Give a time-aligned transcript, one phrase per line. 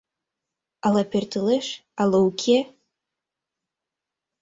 [0.85, 1.67] Ала пӧртылеш,
[2.01, 2.59] ала уке?..